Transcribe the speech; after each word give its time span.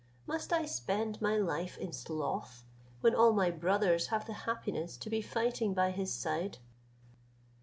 Must 0.25 0.51
I 0.51 0.65
spend 0.65 1.21
my 1.21 1.37
life 1.37 1.77
in 1.77 1.93
sloth, 1.93 2.63
when 3.01 3.13
all 3.13 3.33
my 3.33 3.51
brothers 3.51 4.07
have 4.07 4.25
the 4.25 4.33
happiness 4.49 4.97
to 4.97 5.11
be 5.11 5.21
fighting 5.21 5.75
by 5.75 5.91
his 5.91 6.11
side?" 6.11 6.57